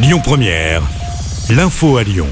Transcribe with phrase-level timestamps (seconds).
[0.00, 0.82] Lyon Première,
[1.50, 2.28] l'info à Lyon.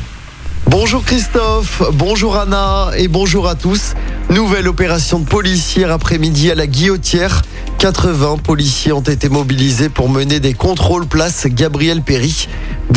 [0.68, 3.94] Bonjour Christophe, bonjour Anna et bonjour à tous.
[4.30, 7.42] Nouvelle opération de police hier après-midi à la Guillotière.
[7.78, 12.46] 80 policiers ont été mobilisés pour mener des contrôles place Gabriel Péry.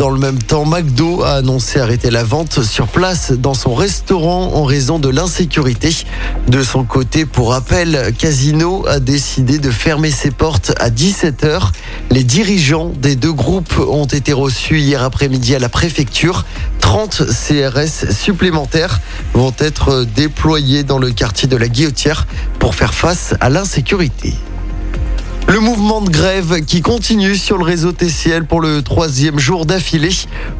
[0.00, 4.54] Dans le même temps, McDo a annoncé arrêter la vente sur place dans son restaurant
[4.54, 5.94] en raison de l'insécurité.
[6.48, 11.72] De son côté, pour rappel, Casino a décidé de fermer ses portes à 17h.
[12.10, 16.46] Les dirigeants des deux groupes ont été reçus hier après-midi à la préfecture.
[16.78, 19.02] 30 CRS supplémentaires
[19.34, 22.26] vont être déployés dans le quartier de la Guillotière
[22.58, 24.32] pour faire face à l'insécurité.
[25.48, 30.14] Le mouvement de grève qui continue sur le réseau TCL pour le troisième jour d'affilée.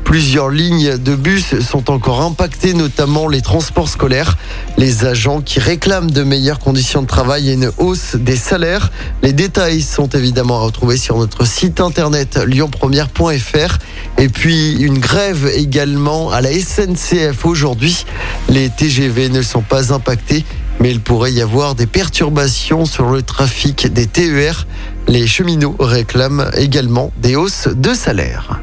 [0.05, 4.37] Plusieurs lignes de bus sont encore impactées, notamment les transports scolaires.
[4.79, 8.91] Les agents qui réclament de meilleures conditions de travail et une hausse des salaires.
[9.23, 13.79] Les détails sont évidemment à retrouver sur notre site internet lyonpremière.fr.
[14.19, 18.05] Et puis une grève également à la SNCF aujourd'hui.
[18.49, 20.45] Les TGV ne sont pas impactés
[20.81, 24.67] mais il pourrait y avoir des perturbations sur le trafic des TER.
[25.07, 28.61] Les cheminots réclament également des hausses de salaire.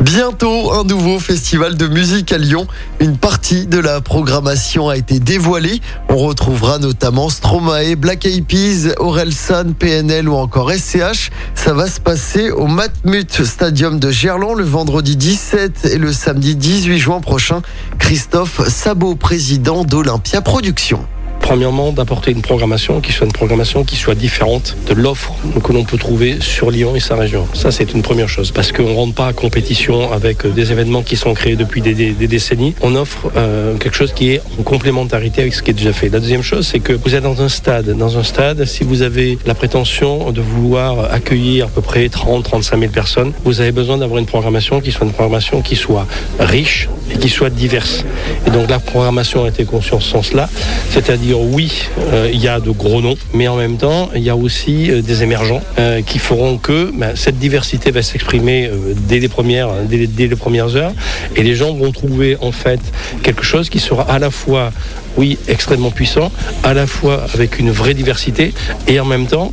[0.00, 2.66] Bientôt un nouveau festival de musique à Lyon.
[3.00, 5.80] Une partie de la programmation a été dévoilée.
[6.10, 11.30] On retrouvera notamment Stromae, Black Eyed Peas, Orelsan, PNL ou encore SCH.
[11.54, 16.54] Ça va se passer au Matmut Stadium de Gerland le vendredi 17 et le samedi
[16.54, 17.62] 18 juin prochain.
[17.98, 21.06] Christophe Sabot, président d'Olympia Productions.
[21.44, 25.84] Premièrement, d'apporter une programmation qui soit une programmation qui soit différente de l'offre que l'on
[25.84, 27.46] peut trouver sur Lyon et sa région.
[27.52, 28.50] Ça, c'est une première chose.
[28.50, 31.92] Parce qu'on ne rentre pas à compétition avec des événements qui sont créés depuis des,
[32.14, 32.74] décennies.
[32.80, 36.08] On offre euh, quelque chose qui est en complémentarité avec ce qui est déjà fait.
[36.08, 37.90] La deuxième chose, c'est que vous êtes dans un stade.
[37.90, 42.42] Dans un stade, si vous avez la prétention de vouloir accueillir à peu près 30,
[42.42, 46.06] 35 000 personnes, vous avez besoin d'avoir une programmation qui soit une programmation qui soit
[46.40, 48.02] riche et qui soit diverse.
[48.46, 50.48] Et donc la programmation a été conçue en ce sens-là,
[50.88, 54.30] c'est-à-dire oui, euh, il y a de gros noms, mais en même temps, il y
[54.30, 58.70] a aussi euh, des émergents euh, qui feront que ben, cette diversité va s'exprimer
[59.08, 60.92] dès les premières, dès les, premières heures,
[61.36, 62.80] et les gens vont trouver en fait
[63.22, 64.72] quelque chose qui sera à la fois
[65.16, 68.52] oui, extrêmement puissant, à la fois avec une vraie diversité
[68.88, 69.52] et en même temps,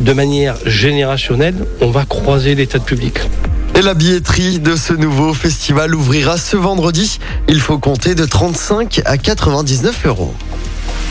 [0.00, 3.18] de manière générationnelle, on va croiser l'état de public.
[3.78, 7.20] Et la billetterie de ce nouveau festival ouvrira ce vendredi.
[7.48, 10.34] Il faut compter de 35 à 99 euros.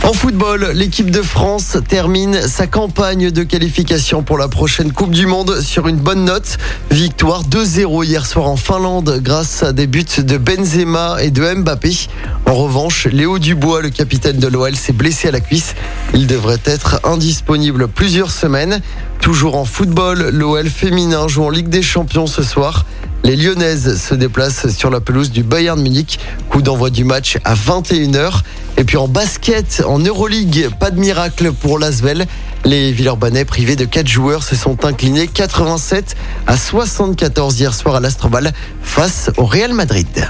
[0.04, 5.26] En football, l'équipe de France termine sa campagne de qualification pour la prochaine Coupe du
[5.26, 6.58] Monde sur une bonne note.
[6.92, 12.08] Victoire 2-0 hier soir en Finlande grâce à des buts de Benzema et de Mbappé.
[12.46, 15.76] En revanche, Léo Dubois, le capitaine de l'OL, s'est blessé à la cuisse.
[16.14, 18.82] Il devrait être indisponible plusieurs semaines.
[19.20, 22.86] Toujours en football, l'OL féminin joue en Ligue des Champions ce soir.
[23.28, 26.18] Les Lyonnaises se déplacent sur la pelouse du Bayern Munich.
[26.50, 28.40] Coup d'envoi du match à 21h.
[28.78, 32.26] Et puis en basket, en Euroleague, pas de miracle pour l'Asvel.
[32.64, 36.16] Les Villeurbanais privés de 4 joueurs se sont inclinés 87
[36.48, 40.30] à 74 hier soir à l'Astrobal face au Real Madrid.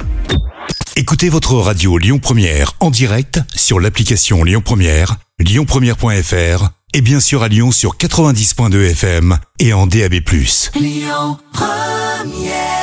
[0.95, 7.43] Écoutez votre radio Lyon Première en direct sur l'application Lyon Première, lyonpremière.fr et bien sûr
[7.43, 10.15] à Lyon sur 90.2 FM et en DAB+.
[10.73, 12.76] Lyon Première